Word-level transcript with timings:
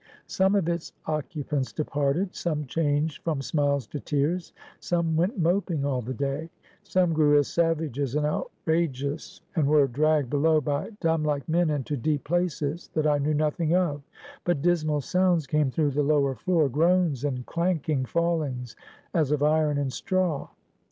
Some 0.25 0.55
of 0.55 0.67
its 0.67 0.93
occupants 1.05 1.71
departed; 1.71 2.33
some 2.33 2.65
changed 2.65 3.21
from 3.21 3.39
smiles 3.43 3.85
to 3.89 3.99
tears; 3.99 4.51
some 4.79 5.15
went 5.15 5.37
moping 5.37 5.85
all 5.85 6.01
the 6.01 6.11
day; 6.15 6.49
some 6.81 7.13
grew 7.13 7.37
as 7.37 7.47
savages 7.47 8.15
and 8.15 8.25
outrageous, 8.25 9.41
and 9.55 9.67
were 9.67 9.85
dragged 9.85 10.31
below 10.31 10.59
by 10.59 10.89
dumb 11.01 11.23
like 11.23 11.47
men 11.47 11.69
into 11.69 11.95
deep 11.97 12.23
places, 12.23 12.89
that 12.95 13.05
I 13.05 13.19
knew 13.19 13.35
nothing 13.35 13.75
of, 13.75 14.01
but 14.43 14.63
dismal 14.63 15.01
sounds 15.01 15.45
came 15.45 15.69
through 15.69 15.91
the 15.91 16.01
lower 16.01 16.33
floor, 16.33 16.67
groans 16.67 17.23
and 17.23 17.45
clanking 17.45 18.03
fallings, 18.05 18.75
as 19.13 19.29
of 19.29 19.43
iron 19.43 19.77
in 19.77 19.91
straw. 19.91 20.49